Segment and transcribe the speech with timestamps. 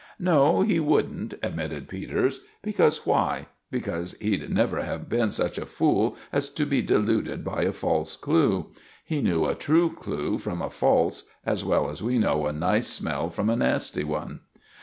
[0.17, 2.41] "No, he wouldn't," admitted Peters.
[2.63, 3.45] "Because why?
[3.69, 8.15] Because he'd never have been such a fool as to be deluded by a false
[8.15, 8.71] clue.
[9.05, 12.87] He knew a true clue from a false, as well as we know a nice
[12.87, 14.39] smell from a nasty one."